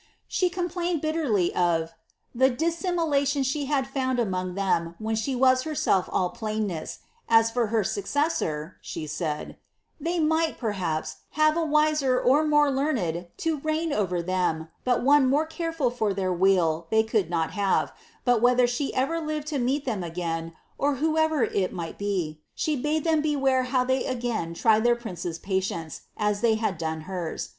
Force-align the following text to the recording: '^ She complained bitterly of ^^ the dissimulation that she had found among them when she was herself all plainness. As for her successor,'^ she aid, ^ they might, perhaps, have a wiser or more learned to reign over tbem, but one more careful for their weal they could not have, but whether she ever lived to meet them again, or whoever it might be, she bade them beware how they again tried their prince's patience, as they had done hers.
'^ 0.01 0.03
She 0.27 0.49
complained 0.49 0.99
bitterly 0.99 1.53
of 1.53 1.89
^^ 1.89 1.89
the 2.33 2.49
dissimulation 2.49 3.41
that 3.41 3.45
she 3.45 3.65
had 3.65 3.85
found 3.85 4.17
among 4.17 4.55
them 4.55 4.95
when 4.97 5.15
she 5.15 5.35
was 5.35 5.61
herself 5.61 6.09
all 6.11 6.31
plainness. 6.31 7.01
As 7.29 7.51
for 7.51 7.67
her 7.67 7.83
successor,'^ 7.83 8.79
she 8.81 9.03
aid, 9.03 9.47
^ 9.49 9.55
they 10.01 10.19
might, 10.19 10.57
perhaps, 10.57 11.17
have 11.33 11.55
a 11.55 11.63
wiser 11.63 12.19
or 12.19 12.43
more 12.43 12.71
learned 12.71 13.27
to 13.37 13.57
reign 13.59 13.93
over 13.93 14.23
tbem, 14.23 14.69
but 14.83 15.03
one 15.03 15.29
more 15.29 15.45
careful 15.45 15.91
for 15.91 16.15
their 16.15 16.33
weal 16.33 16.87
they 16.89 17.03
could 17.03 17.29
not 17.29 17.51
have, 17.51 17.91
but 18.25 18.41
whether 18.41 18.65
she 18.65 18.91
ever 18.95 19.21
lived 19.21 19.45
to 19.49 19.59
meet 19.59 19.85
them 19.85 20.03
again, 20.03 20.53
or 20.79 20.95
whoever 20.95 21.43
it 21.43 21.71
might 21.71 21.99
be, 21.99 22.41
she 22.55 22.75
bade 22.75 23.03
them 23.03 23.21
beware 23.21 23.65
how 23.65 23.83
they 23.83 24.03
again 24.07 24.55
tried 24.55 24.83
their 24.83 24.95
prince's 24.95 25.37
patience, 25.37 26.01
as 26.17 26.41
they 26.41 26.55
had 26.55 26.79
done 26.79 27.01
hers. 27.01 27.49